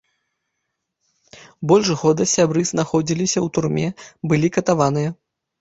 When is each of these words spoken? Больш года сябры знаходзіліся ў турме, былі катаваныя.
Больш 1.71 1.93
года 2.03 2.23
сябры 2.33 2.65
знаходзіліся 2.71 3.39
ў 3.45 3.55
турме, 3.59 3.87
былі 4.33 4.47
катаваныя. 4.57 5.09